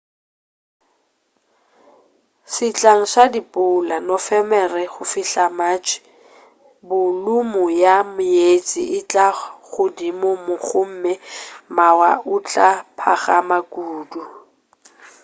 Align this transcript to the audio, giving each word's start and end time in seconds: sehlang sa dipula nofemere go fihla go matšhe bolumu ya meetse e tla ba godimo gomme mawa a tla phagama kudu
sehlang 2.53 3.03
sa 3.13 3.23
dipula 3.35 3.95
nofemere 4.07 4.83
go 4.93 5.03
fihla 5.11 5.45
go 5.47 5.53
matšhe 5.57 6.01
bolumu 6.87 7.63
ya 7.83 7.95
meetse 8.15 8.81
e 8.99 9.01
tla 9.09 9.27
ba 9.35 9.45
godimo 9.73 10.29
gomme 10.65 11.13
mawa 11.75 12.09
a 12.33 12.35
tla 12.49 12.69
phagama 12.99 13.57
kudu 13.73 14.21